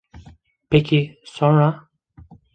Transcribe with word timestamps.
Peki, 0.69 1.19
sonra? 1.23 1.87